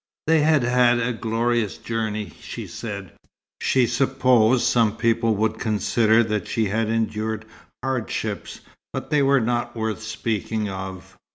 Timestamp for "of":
10.67-11.15